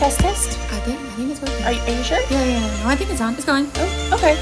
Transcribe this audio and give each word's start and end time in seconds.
Test, 0.00 0.20
test. 0.20 0.58
I 0.72 0.80
think 0.80 0.98
I 0.98 1.10
think 1.10 1.30
it's 1.30 1.42
working. 1.42 1.62
Are 1.62 1.72
you, 1.72 1.80
are 1.82 1.90
you 1.90 2.02
sure? 2.02 2.20
yeah, 2.30 2.42
yeah, 2.42 2.58
yeah. 2.58 2.82
No, 2.82 2.88
I 2.88 2.96
think 2.96 3.10
it's 3.10 3.20
on. 3.20 3.34
It's 3.34 3.44
going. 3.44 3.70
Oh, 3.74 4.10
okay. 4.14 4.34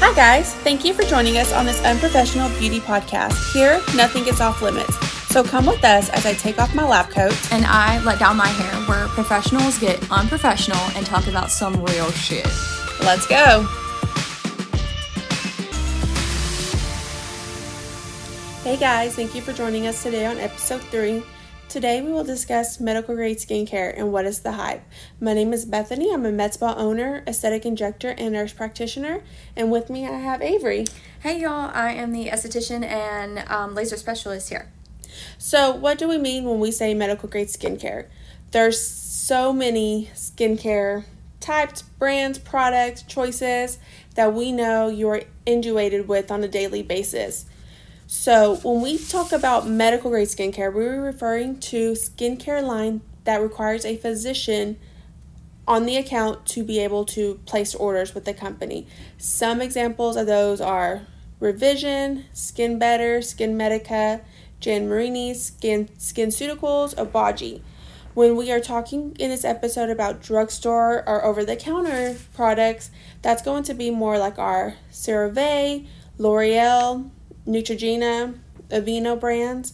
Hi, 0.00 0.12
guys. 0.16 0.52
Thank 0.56 0.84
you 0.84 0.92
for 0.92 1.04
joining 1.04 1.38
us 1.38 1.52
on 1.52 1.66
this 1.66 1.80
unprofessional 1.84 2.48
beauty 2.58 2.80
podcast. 2.80 3.52
Here, 3.52 3.80
nothing 3.94 4.24
gets 4.24 4.40
off 4.40 4.60
limits. 4.60 4.92
So 5.28 5.44
come 5.44 5.66
with 5.66 5.84
us 5.84 6.08
as 6.10 6.26
I 6.26 6.32
take 6.34 6.58
off 6.58 6.74
my 6.74 6.82
lab 6.82 7.10
coat. 7.10 7.32
And 7.52 7.64
I 7.64 8.02
let 8.02 8.18
down 8.18 8.36
my 8.36 8.48
hair 8.48 8.74
where 8.88 9.06
professionals 9.06 9.78
get 9.78 10.02
unprofessional 10.10 10.80
and 10.96 11.06
talk 11.06 11.28
about 11.28 11.52
some 11.52 11.80
real 11.84 12.10
shit. 12.10 12.48
Let's 13.02 13.24
go. 13.28 13.68
Hey 18.64 18.76
guys, 18.76 19.14
thank 19.14 19.36
you 19.36 19.42
for 19.42 19.52
joining 19.52 19.86
us 19.86 20.02
today 20.02 20.26
on 20.26 20.38
episode 20.38 20.82
3. 20.82 21.22
Today 21.68 22.00
we 22.00 22.10
will 22.10 22.24
discuss 22.24 22.80
medical 22.80 23.14
grade 23.14 23.36
skincare 23.36 23.92
and 23.94 24.10
what 24.10 24.24
is 24.24 24.40
the 24.40 24.52
hype. 24.52 24.82
My 25.20 25.34
name 25.34 25.52
is 25.52 25.66
Bethany. 25.66 26.10
I'm 26.10 26.24
a 26.24 26.32
med 26.32 26.54
spa 26.54 26.74
owner, 26.78 27.22
aesthetic 27.26 27.66
injector, 27.66 28.14
and 28.16 28.32
nurse 28.32 28.54
practitioner. 28.54 29.22
And 29.54 29.70
with 29.70 29.90
me 29.90 30.06
I 30.06 30.12
have 30.12 30.40
Averi. 30.40 30.90
Hey 31.20 31.42
y'all, 31.42 31.70
I 31.74 31.92
am 31.92 32.12
the 32.12 32.28
esthetician 32.28 32.84
and 32.84 33.40
um, 33.50 33.74
laser 33.74 33.98
specialist 33.98 34.48
here. 34.48 34.72
So, 35.36 35.70
what 35.72 35.98
do 35.98 36.08
we 36.08 36.16
mean 36.16 36.44
when 36.44 36.58
we 36.58 36.70
say 36.70 36.94
medical 36.94 37.28
grade 37.28 37.48
skincare? 37.48 38.06
There's 38.52 38.80
so 38.80 39.52
many 39.52 40.10
skincare 40.14 41.04
types, 41.38 41.82
brands, 41.82 42.38
products, 42.38 43.02
choices 43.02 43.78
that 44.14 44.32
we 44.32 44.52
know 44.52 44.88
you're 44.88 45.20
inundated 45.44 46.08
with 46.08 46.30
on 46.30 46.42
a 46.42 46.48
daily 46.48 46.82
basis. 46.82 47.44
So, 48.10 48.56
when 48.62 48.80
we 48.80 48.96
talk 48.96 49.32
about 49.32 49.68
medical 49.68 50.08
grade 50.08 50.28
skincare, 50.28 50.72
we're 50.72 50.98
referring 50.98 51.60
to 51.60 51.92
skincare 51.92 52.62
line 52.62 53.02
that 53.24 53.42
requires 53.42 53.84
a 53.84 53.98
physician 53.98 54.78
on 55.66 55.84
the 55.84 55.98
account 55.98 56.46
to 56.46 56.64
be 56.64 56.78
able 56.78 57.04
to 57.04 57.34
place 57.44 57.74
orders 57.74 58.14
with 58.14 58.24
the 58.24 58.32
company. 58.32 58.86
Some 59.18 59.60
examples 59.60 60.16
of 60.16 60.26
those 60.26 60.58
are 60.58 61.02
Revision, 61.38 62.24
Skin 62.32 62.78
Better, 62.78 63.18
SkinMedica, 63.18 64.22
Jan 64.58 64.88
Marini, 64.88 65.34
Skin 65.34 65.90
SkinCeuticals, 65.98 66.94
Obagi. 66.94 67.60
When 68.14 68.36
we 68.36 68.50
are 68.50 68.58
talking 68.58 69.14
in 69.18 69.28
this 69.28 69.44
episode 69.44 69.90
about 69.90 70.22
drugstore 70.22 71.06
or 71.06 71.22
over 71.26 71.44
the 71.44 71.56
counter 71.56 72.16
products, 72.32 72.90
that's 73.20 73.42
going 73.42 73.64
to 73.64 73.74
be 73.74 73.90
more 73.90 74.16
like 74.16 74.38
our 74.38 74.76
CeraVe, 74.90 75.86
L'Oreal, 76.16 77.10
Neutrogena, 77.48 78.38
Aveeno 78.68 79.18
brands. 79.18 79.72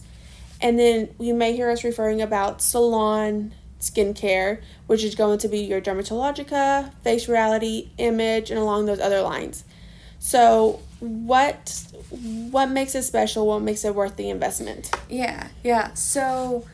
And 0.61 0.79
then 0.79 1.09
you 1.19 1.33
may 1.33 1.55
hear 1.55 1.69
us 1.69 1.83
referring 1.83 2.21
about 2.21 2.61
salon 2.61 3.53
skincare, 3.79 4.61
which 4.87 5.03
is 5.03 5.15
going 5.15 5.37
to 5.39 5.47
be 5.47 5.59
your 5.59 5.81
Dermalogica, 5.81 6.93
Face 7.03 7.27
Reality, 7.27 7.89
Image, 7.97 8.49
and 8.49 8.59
along 8.59 8.85
those 8.85 8.99
other 8.99 9.21
lines. 9.21 9.65
So, 10.19 10.79
what 10.99 11.85
what 12.09 12.67
makes 12.67 12.95
it 12.95 13.03
special? 13.03 13.45
What 13.45 13.61
makes 13.61 13.83
it 13.83 13.93
worth 13.93 14.15
the 14.15 14.29
investment? 14.29 14.91
Yeah, 15.09 15.49
yeah. 15.63 15.93
So 15.93 16.65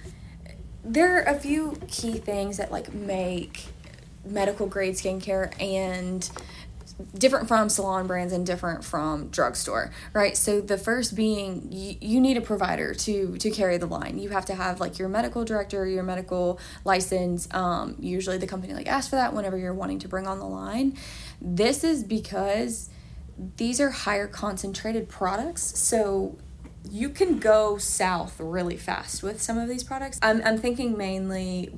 there 0.84 1.18
are 1.18 1.36
a 1.36 1.40
few 1.40 1.78
key 1.88 2.14
things 2.14 2.58
that 2.58 2.72
like 2.72 2.94
make 2.94 3.66
medical 4.24 4.68
grade 4.68 4.96
skincare 4.96 5.52
and 5.62 6.30
different 7.18 7.48
from 7.48 7.70
salon 7.70 8.08
brands 8.08 8.34
and 8.34 8.46
different 8.46 8.84
from 8.84 9.28
drugstore 9.30 9.92
right? 10.14 10.36
So 10.38 10.62
the 10.62 10.78
first 10.78 11.16
being 11.16 11.68
you, 11.72 11.96
you 12.02 12.20
need 12.20 12.38
a 12.38 12.42
provider 12.42 12.94
to 12.94 13.38
to 13.38 13.50
carry 13.50 13.78
the 13.78 13.88
line. 13.88 14.20
You 14.20 14.30
have 14.30 14.46
to 14.46 14.56
have 14.56 14.80
like 14.80 15.00
your 15.00 15.10
medical 15.10 15.44
director 15.44 15.86
your 15.88 16.04
medical 16.04 16.60
license 16.84 17.48
um, 17.52 17.96
usually 18.00 18.38
the 18.38 18.48
company 18.48 18.74
like 18.74 18.88
asks 18.88 19.10
for 19.10 19.16
that 19.16 19.34
whenever 19.34 19.58
you're 19.58 19.74
wanting 19.74 20.00
to 20.00 20.08
bring 20.08 20.28
on 20.28 20.40
the 20.40 20.46
line. 20.46 20.98
This 21.42 21.84
is 21.84 22.04
because 22.04 22.90
these 23.58 23.80
are 23.80 23.90
higher 23.90 24.28
concentrated 24.28 25.10
products 25.10 25.78
so 25.80 26.38
you 26.90 27.10
can 27.10 27.40
go 27.40 27.78
south 27.78 28.40
really 28.40 28.78
fast 28.78 29.22
with 29.24 29.42
some 29.42 29.58
of 29.58 29.70
these 29.70 29.84
products. 29.84 30.20
I'm, 30.22 30.42
I'm 30.44 30.58
thinking 30.58 30.98
mainly 30.98 31.74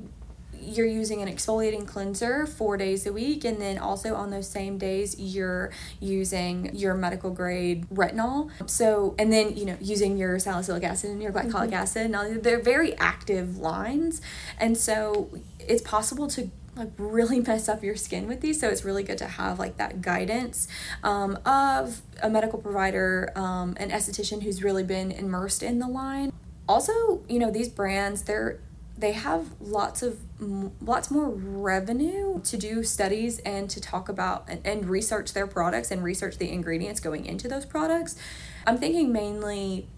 you're 0.64 0.86
using 0.86 1.22
an 1.22 1.28
exfoliating 1.28 1.86
cleanser 1.86 2.46
four 2.46 2.76
days 2.76 3.06
a 3.06 3.12
week 3.12 3.44
and 3.44 3.60
then 3.60 3.78
also 3.78 4.14
on 4.14 4.30
those 4.30 4.48
same 4.48 4.78
days 4.78 5.16
you're 5.18 5.70
using 6.00 6.74
your 6.74 6.94
medical 6.94 7.30
grade 7.30 7.88
retinol. 7.90 8.50
So 8.68 9.14
and 9.18 9.32
then 9.32 9.56
you 9.56 9.64
know 9.64 9.76
using 9.80 10.16
your 10.16 10.38
salicylic 10.38 10.84
acid 10.84 11.10
and 11.10 11.22
your 11.22 11.32
glycolic 11.32 11.66
mm-hmm. 11.66 11.74
acid 11.74 12.10
now 12.10 12.28
they're 12.28 12.60
very 12.62 12.96
active 12.98 13.58
lines. 13.58 14.20
And 14.58 14.76
so 14.76 15.30
it's 15.58 15.82
possible 15.82 16.28
to 16.28 16.50
like 16.76 16.90
really 16.98 17.40
mess 17.46 17.68
up 17.68 17.82
your 17.82 17.96
skin 17.96 18.26
with 18.26 18.40
these 18.40 18.60
so 18.60 18.68
it's 18.68 18.84
really 18.84 19.02
good 19.02 19.18
to 19.18 19.26
have 19.26 19.58
like 19.58 19.76
that 19.76 20.02
guidance 20.02 20.68
um, 21.02 21.38
of 21.44 22.02
a 22.22 22.28
medical 22.28 22.58
provider 22.58 23.32
um, 23.36 23.76
an 23.78 23.90
esthetician 23.90 24.42
who's 24.42 24.62
really 24.62 24.84
been 24.84 25.10
immersed 25.10 25.62
in 25.62 25.78
the 25.78 25.88
line. 25.88 26.32
Also 26.68 27.22
you 27.28 27.38
know 27.38 27.50
these 27.50 27.68
brands 27.68 28.22
they're 28.22 28.58
they 28.96 29.12
have 29.12 29.46
lots 29.60 30.02
of 30.02 30.20
lots 30.80 31.10
more 31.10 31.28
revenue 31.30 32.40
to 32.42 32.56
do 32.56 32.82
studies 32.82 33.38
and 33.40 33.68
to 33.70 33.80
talk 33.80 34.08
about 34.08 34.44
and, 34.48 34.64
and 34.64 34.88
research 34.88 35.32
their 35.32 35.46
products 35.46 35.90
and 35.90 36.02
research 36.04 36.38
the 36.38 36.50
ingredients 36.50 37.00
going 37.00 37.26
into 37.26 37.48
those 37.48 37.66
products. 37.66 38.16
I'm 38.66 38.78
thinking 38.78 39.12
mainly 39.12 39.88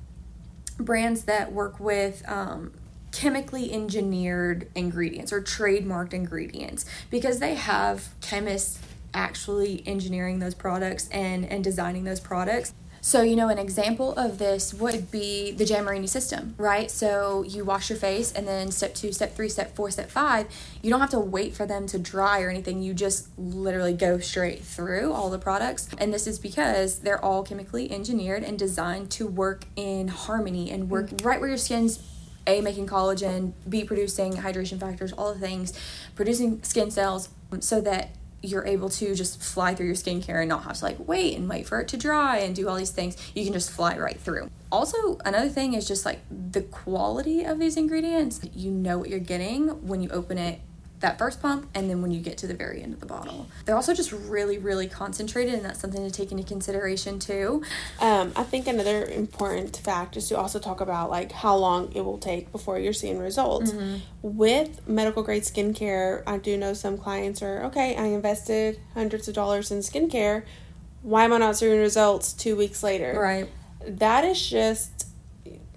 brands 0.79 1.25
that 1.25 1.53
work 1.53 1.79
with 1.79 2.27
um, 2.29 2.73
chemically 3.13 3.73
engineered 3.73 4.69
ingredients 4.75 5.33
or 5.33 5.43
trademarked 5.43 6.13
ingredients 6.13 6.85
because 7.11 7.39
they 7.39 7.55
have 7.55 8.09
chemists 8.21 8.79
actually 9.15 9.83
engineering 9.87 10.39
those 10.39 10.55
products 10.55 11.09
and 11.11 11.45
and 11.47 11.65
designing 11.65 12.05
those 12.05 12.21
products 12.21 12.75
so, 13.07 13.23
you 13.23 13.37
know, 13.37 13.49
an 13.49 13.59
example 13.61 14.15
of 14.15 14.39
this 14.39 14.75
would 14.75 15.13
be 15.13 15.53
the 15.53 15.65
Jan 15.65 15.85
Marini 15.85 16.09
system, 16.09 16.57
right? 16.59 16.91
So 16.91 17.45
you 17.45 17.65
wash 17.65 17.89
your 17.89 18.01
face 18.01 18.33
and 18.33 18.49
then 18.49 18.73
step 18.73 18.97
two, 18.97 19.13
step 19.13 19.37
three, 19.37 19.49
step 19.49 19.77
four, 19.77 19.93
step 19.93 20.11
five, 20.11 20.49
you 20.83 20.91
don't 20.91 20.99
have 20.99 21.11
to 21.11 21.21
wait 21.21 21.55
for 21.55 21.67
them 21.67 21.87
to 21.87 22.01
dry 22.01 22.43
or 22.43 22.51
anything. 22.51 22.83
You 22.83 22.95
just 22.95 23.29
literally 23.39 23.93
go 23.93 24.19
straight 24.19 24.65
through 24.65 25.13
all 25.13 25.31
the 25.31 25.39
products. 25.39 25.89
And 25.99 26.13
this 26.13 26.27
is 26.27 26.41
because 26.41 26.99
they're 26.99 27.25
all 27.25 27.45
chemically 27.45 27.93
engineered 27.93 28.43
and 28.43 28.59
designed 28.59 29.13
to 29.13 29.29
work 29.29 29.67
in 29.77 30.09
harmony 30.09 30.73
and 30.73 30.91
work 30.91 31.11
mm-hmm. 31.11 31.25
right 31.25 31.39
where 31.39 31.49
your 31.49 31.59
skin's 31.59 32.03
a 32.49 32.61
making 32.61 32.89
collagen 32.89 33.53
b 33.69 33.85
producing 33.85 34.35
hydration 34.35 34.79
factors 34.79 35.13
all 35.13 35.33
the 35.35 35.41
things 35.41 35.73
producing 36.15 36.63
skin 36.63 36.93
cells 36.93 37.29
so 37.59 37.81
that 37.81 38.11
you're 38.47 38.67
able 38.67 38.89
to 38.89 39.15
just 39.15 39.43
fly 39.43 39.75
through 39.75 39.87
your 39.87 39.95
skincare 39.95 40.41
and 40.41 40.49
not 40.49 40.65
have 40.65 40.79
to 40.79 40.85
like 40.85 40.97
wait 40.99 41.37
and 41.37 41.49
wait 41.49 41.67
for 41.67 41.81
it 41.81 41.89
to 41.89 41.97
dry 41.97 42.39
and 42.39 42.55
do 42.55 42.69
all 42.69 42.77
these 42.77 42.91
things. 42.91 43.17
You 43.35 43.45
can 43.45 43.53
just 43.53 43.71
fly 43.71 43.97
right 43.99 44.19
through. 44.19 44.51
Also, 44.71 45.19
another 45.25 45.49
thing 45.49 45.75
is 45.75 45.87
just 45.87 46.05
like 46.05 46.21
the 46.31 46.63
quality 46.63 47.45
of 47.45 47.59
these 47.59 47.77
ingredients. 47.77 48.41
You 48.55 48.71
know 48.71 48.99
what 48.99 49.09
you're 49.09 49.19
getting 49.19 49.87
when 49.87 50.03
you 50.03 50.11
open 50.11 50.39
it 50.39 50.61
that 51.01 51.19
first 51.19 51.43
pump 51.43 51.69
and 51.75 51.91
then 51.91 52.01
when 52.01 52.11
you 52.11 52.21
get 52.21 52.39
to 52.39 52.47
the 52.47 52.55
very 52.55 52.83
end 52.83 52.95
of 52.95 53.01
the 53.01 53.07
bottle. 53.07 53.47
They're 53.65 53.77
also 53.77 53.95
just 53.95 54.13
really, 54.13 54.59
really 54.59 54.89
concentrated, 54.89 55.55
and 55.55 55.65
that's 55.65 55.81
something 55.81 56.03
to 56.03 56.11
take 56.11 56.33
into 56.33 56.45
consideration 56.45 57.19
too. 57.19 57.63
Um, 58.01 58.33
I 58.35 58.43
think 58.45 58.67
another 58.67 59.05
important 59.05 59.77
fact 59.77 60.17
is 60.17 60.29
to 60.29 60.39
also 60.39 60.59
talk 60.59 60.81
about 60.81 61.11
like 61.11 61.33
how 61.33 61.57
long 61.57 61.93
it 61.93 62.03
will 62.03 62.19
take 62.19 62.51
before 62.51 62.79
you're 62.79 62.93
seeing 62.93 63.19
results. 63.19 63.73
Mm-hmm. 63.73 63.97
With 64.23 64.87
medical 64.89 65.23
grade 65.23 65.43
skincare, 65.43 66.23
I 66.27 66.39
do 66.39 66.57
know 66.57 66.73
some 66.73 66.97
clients 66.97 67.43
are 67.43 67.65
okay, 67.65 67.95
I 67.97 68.07
invested 68.07 68.81
hundreds 68.95 69.29
of 69.29 69.35
dollars 69.35 69.71
in 69.71 69.79
skincare. 69.81 70.45
Why 71.03 71.25
am 71.25 71.33
I 71.33 71.39
not 71.39 71.57
seeing 71.57 71.79
results 71.79 72.33
two 72.33 72.57
weeks 72.57 72.83
later? 72.83 73.15
Right. 73.19 73.49
That 73.87 74.25
is 74.25 74.49
just 74.49 75.07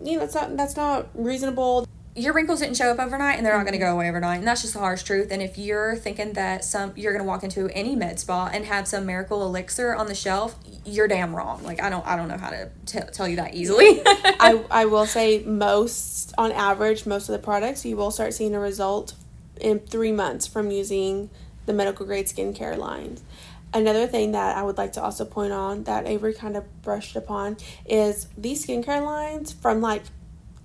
you 0.01 0.13
know, 0.13 0.19
that's 0.19 0.33
not 0.33 0.55
that's 0.55 0.75
not 0.75 1.09
reasonable 1.13 1.87
your 2.15 2.33
wrinkles 2.33 2.59
didn't 2.59 2.75
show 2.75 2.91
up 2.91 2.99
overnight 2.99 3.37
and 3.37 3.45
they're 3.45 3.55
not 3.55 3.65
going 3.65 3.77
to 3.77 3.79
mm-hmm. 3.79 3.91
go 3.91 3.95
away 3.95 4.09
overnight 4.09 4.39
and 4.39 4.47
that's 4.47 4.61
just 4.61 4.73
the 4.73 4.79
harsh 4.79 5.03
truth 5.03 5.31
and 5.31 5.41
if 5.41 5.57
you're 5.57 5.95
thinking 5.95 6.33
that 6.33 6.63
some 6.63 6.91
you're 6.95 7.13
going 7.13 7.23
to 7.23 7.27
walk 7.27 7.43
into 7.43 7.69
any 7.69 7.95
med 7.95 8.19
spa 8.19 8.49
and 8.51 8.65
have 8.65 8.87
some 8.87 9.05
miracle 9.05 9.43
elixir 9.43 9.95
on 9.95 10.07
the 10.07 10.15
shelf 10.15 10.55
you're 10.85 11.07
damn 11.07 11.35
wrong 11.35 11.61
like 11.63 11.81
i 11.81 11.89
don't 11.89 12.05
i 12.07 12.15
don't 12.15 12.27
know 12.27 12.37
how 12.37 12.49
to 12.49 12.69
t- 12.85 12.99
tell 13.13 13.27
you 13.27 13.35
that 13.35 13.53
easily. 13.53 14.01
I, 14.05 14.63
I 14.71 14.85
will 14.85 15.05
say 15.05 15.43
most 15.43 16.33
on 16.37 16.51
average 16.51 17.05
most 17.05 17.29
of 17.29 17.33
the 17.33 17.39
products 17.39 17.85
you 17.85 17.95
will 17.95 18.11
start 18.11 18.33
seeing 18.33 18.55
a 18.55 18.59
result 18.59 19.13
in 19.61 19.79
three 19.79 20.11
months 20.11 20.47
from 20.47 20.71
using 20.71 21.29
the 21.65 21.73
medical 21.73 22.05
grade 22.05 22.25
skincare 22.25 22.77
lines 22.77 23.23
Another 23.71 24.07
thing 24.07 24.31
that 24.31 24.57
I 24.57 24.63
would 24.63 24.79
like 24.79 24.93
to 24.93 25.03
also 25.03 25.25
point 25.25 25.53
on 25.53 25.83
that 25.83 26.05
Averi 26.05 26.35
kind 26.35 26.57
of 26.57 26.81
brushed 26.81 27.15
upon 27.15 27.57
is 27.85 28.27
these 28.35 28.65
skincare 28.65 29.05
lines 29.05 29.51
from 29.51 29.79
like 29.79 30.01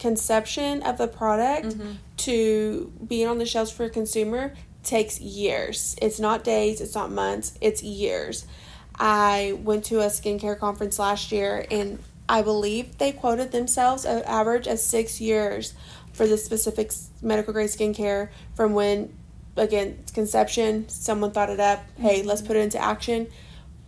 conception 0.05 0.83
of 0.83 0.99
the 0.99 1.09
product 1.09 1.69
mm-hmm. 1.69 1.93
to 2.19 2.93
being 3.09 3.27
on 3.27 3.39
the 3.39 3.47
shelves 3.47 3.71
for 3.71 3.85
a 3.85 3.91
consumer 3.91 4.53
takes 4.83 5.19
years. 5.19 5.97
It's 6.03 6.21
not 6.21 6.45
days, 6.45 6.83
it's 6.83 6.95
not 6.95 7.11
months, 7.11 7.57
it's 7.63 7.83
years. 7.83 8.47
I 8.95 9.59
went 9.63 9.87
to 9.87 10.01
a 10.01 10.09
skincare 10.09 10.59
conference 10.59 10.99
last 10.99 11.33
year 11.33 11.65
and 11.71 12.01
I 12.29 12.43
believe 12.43 12.99
they 12.99 13.13
quoted 13.13 13.51
themselves 13.51 14.05
an 14.05 14.23
average 14.25 14.67
of 14.67 14.79
six 14.79 15.23
years 15.23 15.73
for 16.13 16.27
the 16.27 16.37
specific 16.37 16.93
medical 17.23 17.55
grade 17.55 17.71
skincare 17.71 18.29
from 18.55 18.75
when 18.75 19.17
again, 19.57 20.05
conception. 20.13 20.87
Someone 20.91 21.31
thought 21.31 21.49
it 21.49 21.61
up. 21.61 21.83
Hey, 21.97 22.23
let's 22.23 22.43
put 22.43 22.57
it 22.57 22.61
into 22.61 22.79
action. 22.79 23.29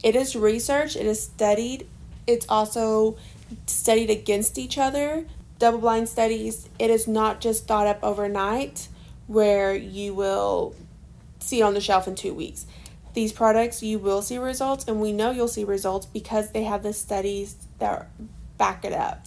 It 0.03 0.17
is 0.17 0.35
research. 0.35 0.97
It 0.97 1.05
is 1.05 1.23
studied. 1.23 1.87
It's 2.27 2.47
also 2.49 3.19
studied 3.67 4.09
against 4.09 4.57
each 4.57 4.79
other. 4.79 5.27
Double 5.59 5.79
blind 5.79 6.09
studies. 6.09 6.69
It 6.79 6.91
is 6.91 7.09
not 7.09 7.41
just 7.41 7.67
thought 7.67 7.87
up 7.87 7.99
overnight, 8.03 8.89
where 9.27 9.75
you 9.75 10.15
will 10.15 10.75
see 11.41 11.61
it 11.61 11.63
on 11.63 11.75
the 11.75 11.81
shelf 11.81 12.07
in 12.07 12.15
two 12.15 12.35
weeks. 12.35 12.67
These 13.15 13.33
products, 13.33 13.83
you 13.83 13.99
will 13.99 14.21
see 14.21 14.37
results, 14.37 14.85
and 14.87 15.01
we 15.01 15.13
know 15.13 15.31
you'll 15.31 15.49
see 15.49 15.65
results 15.65 16.05
because 16.05 16.53
they 16.53 16.65
have 16.65 16.83
the 16.83 16.93
studies 16.93 17.57
that 17.79 18.09
back 18.59 18.85
it 18.85 18.93
up 18.93 19.27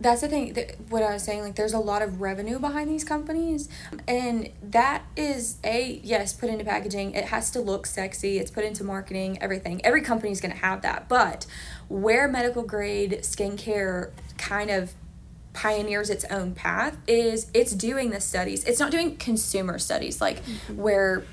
that's 0.00 0.20
the 0.20 0.28
thing 0.28 0.52
that 0.54 0.74
what 0.90 1.02
i 1.02 1.12
was 1.12 1.22
saying 1.22 1.40
like 1.40 1.54
there's 1.54 1.72
a 1.72 1.78
lot 1.78 2.02
of 2.02 2.20
revenue 2.20 2.58
behind 2.58 2.90
these 2.90 3.04
companies 3.04 3.68
and 4.08 4.50
that 4.62 5.02
is 5.16 5.58
a 5.64 6.00
yes 6.02 6.32
put 6.32 6.50
into 6.50 6.64
packaging 6.64 7.12
it 7.14 7.26
has 7.26 7.50
to 7.50 7.60
look 7.60 7.86
sexy 7.86 8.38
it's 8.38 8.50
put 8.50 8.64
into 8.64 8.82
marketing 8.82 9.40
everything 9.40 9.80
every 9.84 10.02
company 10.02 10.32
is 10.32 10.40
going 10.40 10.52
to 10.52 10.58
have 10.58 10.82
that 10.82 11.08
but 11.08 11.46
where 11.88 12.26
medical 12.26 12.62
grade 12.62 13.12
skincare 13.22 14.10
kind 14.36 14.70
of 14.70 14.92
pioneers 15.54 16.10
its 16.10 16.24
own 16.26 16.54
path 16.54 16.96
is 17.06 17.50
it's 17.54 17.72
doing 17.72 18.10
the 18.10 18.20
studies 18.20 18.64
it's 18.64 18.78
not 18.78 18.90
doing 18.90 19.16
consumer 19.16 19.78
studies 19.78 20.20
like 20.20 20.44
mm-hmm. 20.44 20.76
where 20.76 21.24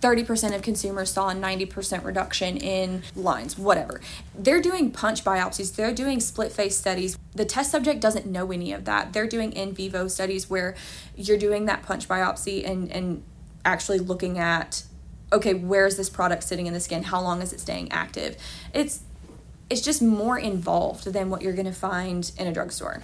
30% 0.00 0.54
of 0.54 0.62
consumers 0.62 1.10
saw 1.10 1.30
a 1.30 1.34
90% 1.34 2.04
reduction 2.04 2.56
in 2.56 3.02
lines, 3.16 3.58
whatever. 3.58 4.00
They're 4.32 4.60
doing 4.60 4.92
punch 4.92 5.24
biopsies, 5.24 5.74
they're 5.74 5.92
doing 5.92 6.20
split 6.20 6.52
face 6.52 6.76
studies. 6.76 7.18
The 7.34 7.44
test 7.44 7.72
subject 7.72 8.00
doesn't 8.00 8.24
know 8.24 8.52
any 8.52 8.72
of 8.72 8.84
that. 8.84 9.12
They're 9.12 9.26
doing 9.26 9.52
in 9.52 9.74
vivo 9.74 10.06
studies 10.06 10.48
where 10.48 10.76
you're 11.16 11.38
doing 11.38 11.66
that 11.66 11.82
punch 11.82 12.06
biopsy 12.06 12.68
and, 12.68 12.90
and 12.92 13.24
actually 13.64 13.98
looking 13.98 14.38
at 14.38 14.84
okay, 15.30 15.52
where's 15.52 15.98
this 15.98 16.08
product 16.08 16.42
sitting 16.42 16.66
in 16.66 16.72
the 16.72 16.80
skin? 16.80 17.02
How 17.02 17.20
long 17.20 17.42
is 17.42 17.52
it 17.52 17.60
staying 17.60 17.92
active? 17.92 18.36
It's 18.72 19.02
it's 19.68 19.82
just 19.82 20.00
more 20.00 20.38
involved 20.38 21.12
than 21.12 21.28
what 21.28 21.42
you're 21.42 21.52
going 21.52 21.66
to 21.66 21.72
find 21.72 22.30
in 22.38 22.46
a 22.46 22.52
drugstore. 22.52 23.02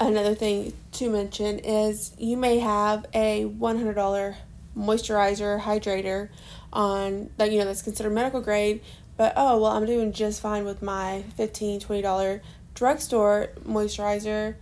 Another 0.00 0.34
thing 0.34 0.72
to 0.92 1.10
mention 1.10 1.58
is 1.58 2.14
you 2.16 2.38
may 2.38 2.58
have 2.58 3.04
a 3.12 3.44
$100 3.44 4.34
moisturizer, 4.74 5.60
hydrator 5.60 6.30
on 6.72 7.28
that 7.36 7.52
you 7.52 7.58
know 7.58 7.66
that's 7.66 7.82
considered 7.82 8.10
medical 8.10 8.40
grade, 8.40 8.80
but 9.18 9.34
oh 9.36 9.60
well 9.60 9.72
I'm 9.72 9.84
doing 9.84 10.12
just 10.12 10.40
fine 10.40 10.64
with 10.64 10.80
my 10.80 11.24
$15 11.38 11.82
20 11.82 12.00
dollar 12.00 12.40
drugstore 12.74 13.48
moisturizer. 13.62 14.54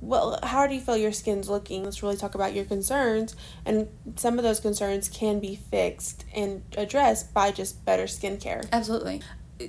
Well, 0.00 0.40
how 0.42 0.66
do 0.66 0.74
you 0.74 0.80
feel 0.80 0.96
your 0.96 1.12
skin's 1.12 1.48
looking? 1.48 1.84
Let's 1.84 2.02
really 2.02 2.16
talk 2.16 2.34
about 2.34 2.54
your 2.54 2.64
concerns. 2.64 3.36
And 3.66 3.86
some 4.16 4.38
of 4.38 4.42
those 4.42 4.58
concerns 4.58 5.10
can 5.10 5.40
be 5.40 5.56
fixed 5.56 6.24
and 6.34 6.62
addressed 6.76 7.34
by 7.34 7.52
just 7.52 7.84
better 7.84 8.04
skincare. 8.04 8.66
Absolutely 8.72 9.22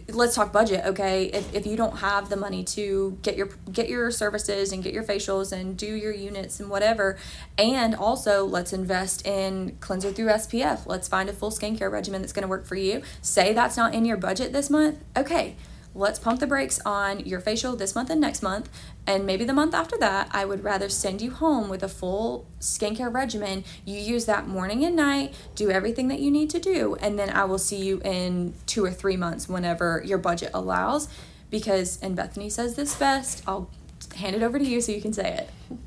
let's 0.09 0.35
talk 0.35 0.51
budget 0.51 0.85
okay? 0.85 1.25
If, 1.25 1.53
if 1.53 1.65
you 1.65 1.75
don't 1.75 1.97
have 1.97 2.29
the 2.29 2.37
money 2.37 2.63
to 2.65 3.17
get 3.21 3.37
your 3.37 3.49
get 3.71 3.89
your 3.89 4.11
services 4.11 4.71
and 4.71 4.83
get 4.83 4.93
your 4.93 5.03
facials 5.03 5.51
and 5.51 5.77
do 5.77 5.87
your 5.87 6.13
units 6.13 6.59
and 6.59 6.69
whatever 6.69 7.17
and 7.57 7.95
also 7.95 8.45
let's 8.45 8.73
invest 8.73 9.25
in 9.25 9.77
cleanser 9.79 10.11
through 10.11 10.27
spf 10.27 10.85
let's 10.85 11.07
find 11.07 11.29
a 11.29 11.33
full 11.33 11.51
skincare 11.51 11.91
regimen 11.91 12.21
that's 12.21 12.33
going 12.33 12.43
to 12.43 12.47
work 12.47 12.65
for 12.65 12.75
you. 12.75 13.01
Say 13.21 13.53
that's 13.53 13.77
not 13.77 13.93
in 13.93 14.05
your 14.05 14.17
budget 14.17 14.53
this 14.53 14.69
month 14.69 14.97
okay 15.15 15.55
let's 15.93 16.19
pump 16.19 16.39
the 16.39 16.47
brakes 16.47 16.79
on 16.85 17.19
your 17.21 17.39
facial 17.39 17.75
this 17.75 17.95
month 17.95 18.09
and 18.09 18.21
next 18.21 18.41
month. 18.41 18.69
And 19.05 19.25
maybe 19.25 19.43
the 19.43 19.53
month 19.53 19.73
after 19.73 19.97
that, 19.97 20.29
I 20.31 20.45
would 20.45 20.63
rather 20.63 20.89
send 20.89 21.21
you 21.21 21.31
home 21.31 21.69
with 21.69 21.83
a 21.83 21.89
full 21.89 22.45
skincare 22.59 23.13
regimen. 23.13 23.63
You 23.85 23.99
use 23.99 24.25
that 24.25 24.47
morning 24.47 24.85
and 24.85 24.95
night, 24.95 25.33
do 25.55 25.69
everything 25.71 26.07
that 26.09 26.19
you 26.19 26.31
need 26.31 26.49
to 26.51 26.59
do, 26.59 26.95
and 27.01 27.17
then 27.17 27.29
I 27.29 27.45
will 27.45 27.57
see 27.57 27.77
you 27.77 27.99
in 28.05 28.53
two 28.65 28.85
or 28.85 28.91
three 28.91 29.17
months 29.17 29.49
whenever 29.49 30.01
your 30.05 30.17
budget 30.17 30.51
allows. 30.53 31.09
Because, 31.49 31.99
and 32.01 32.15
Bethany 32.15 32.49
says 32.49 32.75
this 32.75 32.95
best, 32.95 33.43
I'll 33.45 33.69
hand 34.15 34.35
it 34.35 34.43
over 34.43 34.57
to 34.57 34.65
you 34.65 34.79
so 34.81 34.91
you 34.91 35.01
can 35.01 35.13
say 35.13 35.33
it. 35.33 35.77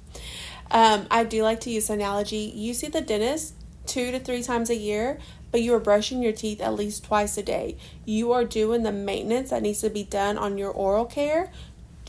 Um, 0.70 1.06
I 1.10 1.24
do 1.24 1.42
like 1.42 1.60
to 1.60 1.70
use 1.70 1.88
analogy. 1.88 2.52
You 2.54 2.74
see 2.74 2.88
the 2.88 3.00
dentist 3.00 3.54
two 3.86 4.10
to 4.10 4.18
three 4.18 4.42
times 4.42 4.70
a 4.70 4.76
year, 4.76 5.18
but 5.54 5.62
you 5.62 5.72
are 5.72 5.78
brushing 5.78 6.20
your 6.20 6.32
teeth 6.32 6.60
at 6.60 6.74
least 6.74 7.04
twice 7.04 7.38
a 7.38 7.42
day. 7.44 7.76
You 8.04 8.32
are 8.32 8.42
doing 8.42 8.82
the 8.82 8.90
maintenance 8.90 9.50
that 9.50 9.62
needs 9.62 9.82
to 9.82 9.88
be 9.88 10.02
done 10.02 10.36
on 10.36 10.58
your 10.58 10.72
oral 10.72 11.04
care 11.04 11.52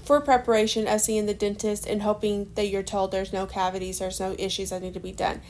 for 0.04 0.20
preparation 0.20 0.88
of 0.88 1.02
seeing 1.02 1.28
the 1.28 1.36
dentist 1.36 1.86
and 1.86 2.02
hoping 2.02 2.50
that 2.56 2.70
you're 2.70 2.82
told 2.82 3.12
there's 3.12 3.32
no 3.32 3.46
cavities, 3.46 4.00
there's 4.00 4.20
no 4.20 4.36
issues 4.40 4.72
that 4.72 4.82
need 4.82 4.96
to 4.96 5.00
be 5.00 5.12
done. 5.12 5.42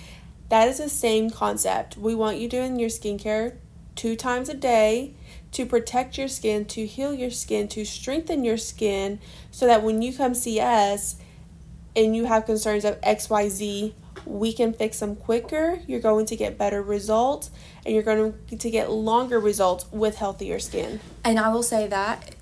That 0.49 0.67
is 0.67 0.79
the 0.79 0.89
same 0.89 1.29
concept. 1.29 1.95
We 1.95 2.13
want 2.15 2.37
you 2.37 2.49
doing 2.49 2.77
your 2.77 2.89
skincare 2.89 3.55
two 3.95 4.17
times 4.17 4.49
a 4.49 4.55
day 4.55 5.13
to 5.53 5.65
protect 5.65 6.17
your 6.17 6.27
skin, 6.27 6.65
to 6.65 6.85
heal 6.85 7.13
your 7.13 7.31
skin, 7.31 7.69
to 7.69 7.85
strengthen 7.85 8.43
your 8.43 8.57
skin, 8.57 9.21
so 9.51 9.65
that 9.67 9.83
when 9.83 10.01
you 10.01 10.11
come 10.11 10.33
see 10.33 10.59
us 10.59 11.15
and 11.95 12.13
you 12.13 12.25
have 12.25 12.45
concerns 12.45 12.83
of 12.83 12.99
XYZ 12.99 13.93
we 14.25 14.53
can 14.53 14.73
fix 14.73 14.99
them 14.99 15.15
quicker. 15.15 15.79
You're 15.87 16.01
going 16.01 16.25
to 16.27 16.35
get 16.35 16.57
better 16.57 16.81
results 16.81 17.51
and 17.85 17.93
you're 17.93 18.03
going 18.03 18.33
to 18.57 18.69
get 18.69 18.91
longer 18.91 19.39
results 19.39 19.85
with 19.91 20.17
healthier 20.17 20.59
skin. 20.59 20.99
And 21.23 21.39
I 21.39 21.49
will 21.49 21.63
say 21.63 21.87
that 21.87 22.35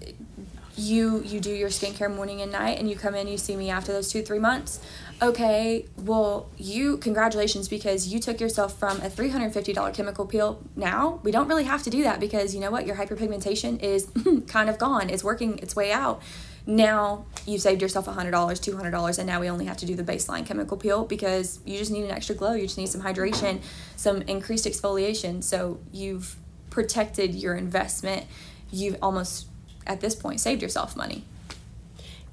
you 0.76 1.22
you 1.24 1.40
do 1.40 1.52
your 1.52 1.70
skincare 1.70 2.14
morning 2.14 2.42
and 2.42 2.52
night 2.52 2.80
and 2.80 2.90
you 2.90 2.96
come 2.96 3.14
in 3.14 3.28
you 3.28 3.38
see 3.38 3.56
me 3.56 3.70
after 3.70 3.92
those 3.92 4.12
two 4.12 4.24
three 4.24 4.40
months. 4.40 4.80
Okay 5.22 5.86
well 5.98 6.50
you 6.58 6.98
congratulations 6.98 7.68
because 7.68 8.08
you 8.08 8.20
took 8.20 8.40
yourself 8.40 8.78
from 8.80 8.98
a 9.02 9.10
$350 9.10 9.94
chemical 9.94 10.26
peel 10.26 10.62
now. 10.76 11.20
We 11.24 11.32
don't 11.32 11.48
really 11.48 11.66
have 11.66 11.84
to 11.84 11.90
do 11.90 12.04
that 12.04 12.20
because 12.20 12.56
you 12.56 12.62
know 12.62 12.72
what? 12.72 12.88
Your 12.88 12.96
hyperpigmentation 12.96 13.82
is 13.84 14.08
kind 14.48 14.70
of 14.70 14.78
gone. 14.80 15.10
It's 15.10 15.24
working 15.24 15.60
its 15.60 15.76
way 15.76 15.92
out 15.92 16.22
now 16.66 17.26
you 17.46 17.58
saved 17.58 17.82
yourself 17.82 18.06
$100 18.06 18.32
$200 18.32 19.18
and 19.18 19.28
now 19.28 19.40
we 19.40 19.50
only 19.50 19.66
have 19.66 19.78
to 19.78 19.86
do 19.86 19.96
the 19.96 20.04
baseline 20.04 20.46
chemical 20.46 20.78
peel 20.78 21.04
because 21.04 21.60
you 21.66 21.78
just 21.78 21.92
need 21.92 22.04
an 22.06 22.12
extra 22.12 22.36
glow 22.36 22.54
you 22.54 22.64
just 22.64 22.78
need 22.78 22.88
some 22.88 23.02
hydration 23.02 23.62
some 23.96 24.22
increased 24.24 24.66
exfoliation 24.66 25.44
so 25.44 25.80
you've 25.92 26.38
protected 26.70 27.36
your 27.36 27.56
investment 27.56 28.26
you've 28.72 28.96
almost 29.02 29.48
at 29.86 30.00
this 30.00 30.16
point 30.16 30.40
saved 30.40 30.62
yourself 30.62 30.96
money 30.96 31.26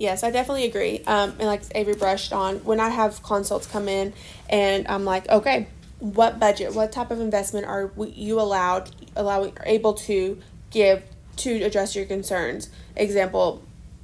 Yes, 0.00 0.24
I 0.24 0.30
definitely 0.30 0.64
agree. 0.64 1.04
Um, 1.06 1.32
and 1.32 1.42
like 1.42 1.62
Averi 1.74 1.98
brushed 1.98 2.32
on, 2.32 2.64
when 2.64 2.80
I 2.80 2.88
have 2.88 3.22
consults 3.22 3.66
come 3.66 3.86
in 3.86 4.14
and 4.48 4.88
I'm 4.88 5.04
like, 5.04 5.28
okay, 5.28 5.68
what 5.98 6.40
budget, 6.40 6.74
what 6.74 6.90
type 6.90 7.10
of 7.10 7.20
investment 7.20 7.66
are 7.66 7.90
you 8.06 8.40
allowed, 8.40 8.90
allowing, 9.14 9.52
able 9.66 9.92
to 9.92 10.40
give 10.70 11.02
to 11.36 11.62
address 11.62 11.94
your 11.94 12.06
concerns? 12.06 12.70
Example, 12.96 13.62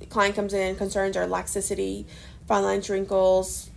client 0.09 0.35
comes 0.35 0.53
in, 0.53 0.76
concerns 0.76 1.17
are 1.17 1.26
laxity, 1.26 2.07
fine 2.47 2.62
lines, 2.62 2.88
wrinkles, 2.91 3.71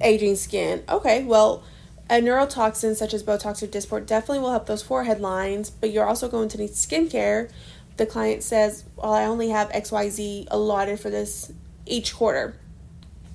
aging 0.00 0.36
skin. 0.36 0.82
Okay, 0.88 1.24
well, 1.24 1.62
a 2.08 2.20
neurotoxin 2.20 2.94
such 2.94 3.14
as 3.14 3.22
Botox 3.22 3.62
or 3.62 3.66
Dysport 3.66 4.06
definitely 4.06 4.40
will 4.40 4.50
help 4.50 4.66
those 4.66 4.82
forehead 4.82 5.20
lines, 5.20 5.70
but 5.70 5.90
you're 5.90 6.06
also 6.06 6.28
going 6.28 6.48
to 6.50 6.58
need 6.58 6.70
skincare. 6.70 7.50
The 7.96 8.06
client 8.06 8.42
says, 8.42 8.84
Well, 8.96 9.12
I 9.12 9.24
only 9.24 9.48
have 9.48 9.70
XYZ 9.70 10.48
allotted 10.50 11.00
for 11.00 11.10
this 11.10 11.52
each 11.86 12.14
quarter. 12.14 12.56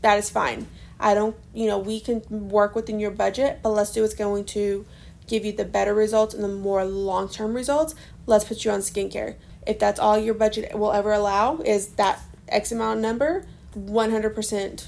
That 0.01 0.18
is 0.18 0.30
fine. 0.30 0.68
I 1.00 1.16
don't, 1.16 1.36
you 1.54 1.68
know, 1.68 1.80
we 1.80 2.00
can 2.00 2.50
work 2.50 2.75
within 2.75 3.00
your 3.00 3.12
budget, 3.12 3.60
but 3.63 3.70
let's 3.70 3.92
do 3.92 4.01
what's 4.01 4.13
going 4.13 4.46
to 4.46 4.86
give 5.28 5.44
you 5.44 5.51
the 5.51 5.66
better 5.66 5.94
results 5.94 6.34
and 6.34 6.44
the 6.44 6.48
more 6.48 6.86
long 6.86 7.28
term 7.28 7.54
results. 7.54 7.96
Let's 8.25 8.46
put 8.46 8.63
you 8.63 8.72
on 8.72 8.82
skincare 8.82 9.36
if 9.68 9.80
that's 9.80 10.00
all 10.00 10.18
your 10.18 10.34
budget 10.34 10.77
will 10.77 10.91
ever 10.91 11.12
allow 11.12 11.58
is 11.58 11.89
that 11.89 12.20
X 12.48 12.72
amount 12.72 13.00
number, 13.00 13.46
100%. 13.75 14.88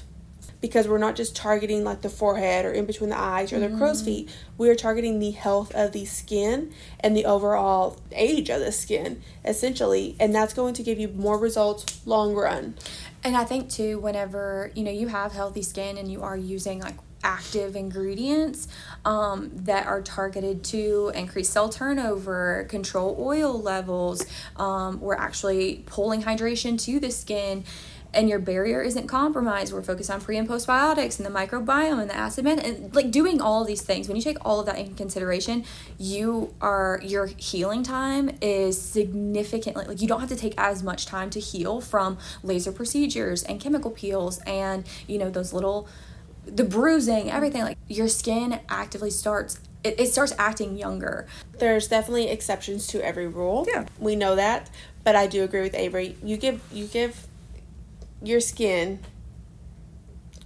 Because 0.60 0.88
we're 0.88 0.96
not 0.96 1.14
just 1.14 1.36
targeting 1.36 1.84
like 1.84 2.00
the 2.00 2.08
forehead 2.08 2.64
or 2.64 2.72
in 2.72 2.86
between 2.86 3.10
the 3.10 3.18
eyes 3.18 3.52
or 3.52 3.60
the 3.60 3.68
mm. 3.68 3.76
crow's 3.76 4.00
feet. 4.00 4.34
We 4.56 4.70
are 4.70 4.74
targeting 4.74 5.18
the 5.18 5.32
health 5.32 5.74
of 5.74 5.92
the 5.92 6.06
skin 6.06 6.72
and 7.00 7.14
the 7.14 7.26
overall 7.26 8.00
age 8.12 8.48
of 8.48 8.60
the 8.60 8.72
skin, 8.72 9.20
essentially. 9.44 10.16
And 10.18 10.34
that's 10.34 10.54
going 10.54 10.72
to 10.74 10.82
give 10.82 10.98
you 10.98 11.08
more 11.08 11.38
results 11.38 12.06
long 12.06 12.34
run. 12.34 12.76
And 13.22 13.36
I 13.36 13.44
think 13.44 13.68
too, 13.68 13.98
whenever 13.98 14.70
you 14.74 14.84
know 14.84 14.90
you 14.90 15.08
have 15.08 15.32
healthy 15.32 15.62
skin 15.62 15.98
and 15.98 16.10
you 16.10 16.22
are 16.22 16.36
using 16.36 16.80
like 16.80 16.96
active 17.24 17.74
ingredients 17.74 18.68
um, 19.04 19.50
that 19.54 19.86
are 19.86 20.02
targeted 20.02 20.62
to 20.64 21.10
increase 21.14 21.48
cell 21.48 21.68
turnover, 21.68 22.66
control 22.68 23.16
oil 23.18 23.60
levels. 23.60 24.24
Um, 24.56 25.00
we're 25.00 25.16
actually 25.16 25.82
pulling 25.86 26.22
hydration 26.22 26.78
to 26.84 27.00
the 27.00 27.10
skin 27.10 27.64
and 28.14 28.28
your 28.28 28.38
barrier 28.38 28.80
isn't 28.80 29.06
compromised. 29.06 29.72
We're 29.72 29.82
focused 29.82 30.10
on 30.10 30.20
pre 30.20 30.38
and 30.38 30.48
postbiotics 30.48 31.18
and 31.18 31.26
the 31.26 31.30
microbiome 31.30 32.00
and 32.00 32.08
the 32.08 32.16
acid 32.16 32.44
mantle 32.44 32.66
and 32.66 32.94
like 32.94 33.10
doing 33.10 33.40
all 33.40 33.64
these 33.64 33.82
things. 33.82 34.08
When 34.08 34.16
you 34.16 34.22
take 34.22 34.38
all 34.44 34.60
of 34.60 34.66
that 34.66 34.78
in 34.78 34.94
consideration, 34.94 35.64
you 35.98 36.54
are 36.60 37.00
your 37.02 37.26
healing 37.26 37.82
time 37.82 38.38
is 38.40 38.80
significantly 38.80 39.84
like 39.86 40.00
you 40.00 40.08
don't 40.08 40.20
have 40.20 40.28
to 40.28 40.36
take 40.36 40.54
as 40.56 40.82
much 40.82 41.06
time 41.06 41.30
to 41.30 41.40
heal 41.40 41.80
from 41.80 42.18
laser 42.42 42.72
procedures 42.72 43.42
and 43.42 43.60
chemical 43.60 43.90
peels 43.90 44.38
and 44.46 44.84
you 45.06 45.18
know 45.18 45.30
those 45.30 45.52
little 45.52 45.88
the 46.46 46.64
bruising, 46.64 47.30
everything. 47.30 47.62
Like 47.62 47.78
your 47.88 48.08
skin 48.08 48.60
actively 48.68 49.10
starts. 49.10 49.60
It, 49.82 50.00
it 50.00 50.12
starts 50.12 50.32
acting 50.38 50.78
younger. 50.78 51.26
There's 51.58 51.88
definitely 51.88 52.28
exceptions 52.28 52.86
to 52.88 53.04
every 53.04 53.26
rule. 53.26 53.66
Yeah. 53.68 53.86
We 53.98 54.16
know 54.16 54.36
that, 54.36 54.70
but 55.02 55.16
I 55.16 55.26
do 55.26 55.42
agree 55.42 55.62
with 55.62 55.74
Averi. 55.74 56.14
You 56.22 56.36
give 56.36 56.60
you 56.72 56.86
give 56.86 57.26
your 58.22 58.40
skin 58.40 59.00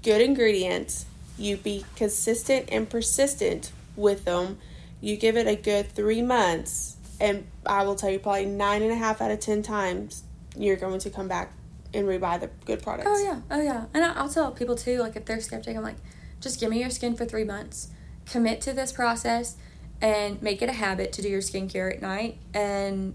good 0.02 0.20
ingredients. 0.20 1.06
You 1.38 1.56
be 1.56 1.84
consistent 1.94 2.68
and 2.72 2.90
persistent 2.90 3.70
with 3.94 4.24
them. 4.24 4.58
You 5.00 5.16
give 5.16 5.36
it 5.36 5.46
a 5.46 5.54
good 5.54 5.92
three 5.92 6.22
months, 6.22 6.96
and 7.20 7.46
I 7.64 7.84
will 7.84 7.94
tell 7.94 8.10
you 8.10 8.18
probably 8.18 8.46
nine 8.46 8.82
and 8.82 8.90
a 8.90 8.96
half 8.96 9.20
out 9.20 9.30
of 9.30 9.38
ten 9.38 9.62
times 9.62 10.24
you're 10.56 10.76
going 10.76 10.98
to 10.98 11.10
come 11.10 11.28
back 11.28 11.52
and 11.94 12.06
rebuy 12.06 12.40
the 12.40 12.50
good 12.66 12.82
products. 12.82 13.08
Oh 13.10 13.22
yeah, 13.24 13.40
oh 13.50 13.60
yeah. 13.62 13.86
And 13.94 14.04
I- 14.04 14.14
I'll 14.14 14.28
tell 14.28 14.50
people 14.52 14.76
too, 14.76 14.98
like 14.98 15.16
if 15.16 15.24
they're 15.24 15.40
skeptic, 15.40 15.76
I'm 15.76 15.82
like, 15.82 15.96
just 16.40 16.60
give 16.60 16.70
me 16.70 16.80
your 16.80 16.90
skin 16.90 17.14
for 17.16 17.24
three 17.24 17.44
months, 17.44 17.88
commit 18.26 18.60
to 18.62 18.72
this 18.72 18.92
process, 18.92 19.56
and 20.00 20.40
make 20.42 20.62
it 20.62 20.68
a 20.68 20.72
habit 20.72 21.12
to 21.14 21.22
do 21.22 21.28
your 21.28 21.40
skincare 21.40 21.92
at 21.94 22.00
night, 22.02 22.38
and 22.54 23.14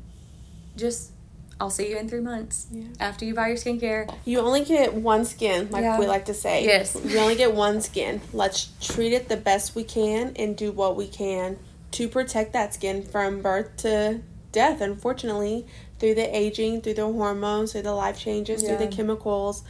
just 0.75 1.12
I'll 1.62 1.70
see 1.70 1.89
you 1.89 1.98
in 1.98 2.10
three 2.10 2.20
months 2.20 2.65
Yeah. 2.72 2.86
after 3.00 3.24
you 3.25 3.34
buy 3.36 3.48
your 3.48 3.58
skincare. 3.58 4.12
You 4.25 4.39
only 4.39 4.65
get 4.65 4.94
one 4.96 5.24
skin, 5.24 5.70
like 5.70 5.84
Yeah. 5.84 6.00
we 6.00 6.08
like 6.08 6.25
to 6.25 6.34
say. 6.34 6.65
Yes. 6.65 6.98
You 7.06 7.20
only 7.20 7.36
get 7.36 7.53
one 7.53 7.80
skin. 7.80 8.22
Let's 8.34 8.70
treat 8.82 9.13
it 9.13 9.30
the 9.30 9.38
best 9.38 9.75
we 9.75 9.84
can 9.84 10.34
and 10.36 10.58
do 10.58 10.72
what 10.72 10.96
we 10.98 11.08
can 11.08 11.58
to 11.92 12.10
protect 12.10 12.51
that 12.53 12.74
skin 12.74 13.03
from 13.03 13.42
birth 13.42 13.77
to 13.77 14.22
death, 14.51 14.82
unfortunately, 14.82 15.65
through 16.03 16.15
the 16.15 16.36
aging, 16.36 16.81
through 16.81 16.95
the 16.95 17.10
hormones, 17.10 17.72
through 17.72 17.81
the 17.81 17.93
life 17.93 18.19
changes, 18.19 18.62
through 18.62 18.75
the 18.75 18.88
chemicals. 18.88 19.63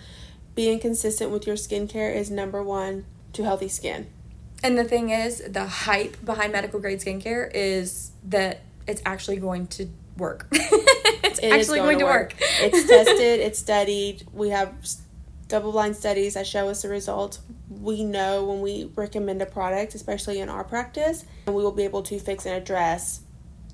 Being 0.56 0.80
consistent 0.80 1.30
with 1.30 1.46
your 1.46 1.56
skincare 1.56 2.16
is 2.16 2.32
number 2.32 2.64
one 2.64 3.06
to 3.34 3.44
healthy 3.44 3.68
skin. 3.68 4.08
And 4.64 4.76
the 4.76 4.84
thing 4.84 5.12
is, 5.12 5.44
the 5.48 5.68
hype 5.68 6.26
behind 6.26 6.52
medical 6.52 6.80
grade 6.80 7.02
skincare 7.02 7.52
is 7.54 8.14
that 8.24 8.62
it's 8.88 9.00
actually 9.06 9.38
going 9.38 9.68
to 9.68 9.90
work. 10.18 10.48
it's 10.52 11.38
It 11.38 11.54
actually 11.54 11.78
going, 11.78 12.00
to 12.00 12.06
work. 12.06 12.34
it's 12.40 12.88
tested, 12.88 13.40
it's 13.40 13.60
studied. 13.60 14.26
We 14.34 14.50
have 14.50 14.74
double 15.50 15.72
blind 15.72 15.96
studies 15.96 16.34
that 16.34 16.48
show 16.48 16.68
us 16.68 16.82
the 16.82 16.90
results. 16.90 17.42
We 17.70 18.04
know 18.04 18.44
when 18.46 18.62
we 18.62 18.90
recommend 18.96 19.40
a 19.44 19.46
product, 19.46 19.94
especially 19.94 20.40
in 20.40 20.50
our 20.50 20.64
practice, 20.64 21.26
and 21.46 21.56
we 21.56 21.62
will 21.62 21.72
be 21.72 21.84
able 21.84 22.02
to 22.02 22.20
fix 22.20 22.48
and 22.48 22.56
address 22.56 23.20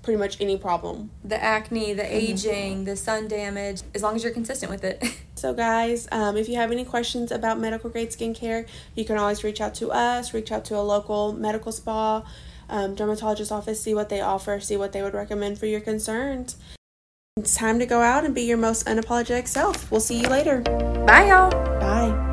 pretty 0.01 0.17
much 0.17 0.39
any 0.41 0.57
problem. 0.57 1.11
the 1.23 1.41
acne, 1.41 1.93
the 1.93 2.03
Mm-hmm. 2.03 2.13
aging, 2.13 2.85
the 2.85 2.95
sun 2.95 3.27
damage, 3.27 3.81
as 3.93 4.01
long 4.01 4.15
as 4.15 4.23
you're 4.23 4.33
consistent 4.33 4.71
with 4.71 4.83
it. 4.83 5.03
So, 5.39 5.53
guys, 5.53 6.05
um, 6.11 6.35
if 6.35 6.49
you 6.49 6.55
have 6.57 6.69
any 6.69 6.83
questions 6.83 7.31
about 7.31 7.61
medical 7.61 7.89
grade 7.89 8.09
skincare, 8.09 8.67
you 8.93 9.05
can 9.05 9.17
always 9.17 9.41
reach 9.41 9.61
out 9.61 9.73
to 9.75 9.89
us, 9.89 10.33
reach 10.33 10.51
out 10.51 10.65
to 10.65 10.75
a 10.75 10.83
local 10.83 11.31
medical 11.31 11.71
spa, 11.71 12.23
um, 12.67 12.93
dermatologist 12.93 13.49
office, 13.49 13.81
see 13.81 13.93
what 13.93 14.09
they 14.09 14.19
offer, 14.19 14.59
see 14.59 14.75
what 14.75 14.91
they 14.91 15.01
would 15.01 15.13
recommend 15.13 15.57
for 15.57 15.65
your 15.65 15.79
concerns. 15.79 16.57
It's 17.37 17.55
time 17.55 17.79
to 17.79 17.85
go 17.85 18.01
out 18.01 18.25
and 18.25 18.35
be 18.35 18.41
your 18.41 18.57
most 18.57 18.85
unapologetic 18.85 19.47
self. 19.47 19.89
We'll 19.89 20.01
see 20.01 20.19
you 20.19 20.27
later. 20.27 20.59
Bye, 21.07 21.27
y'all. 21.29 21.51
Bye. 21.79 22.28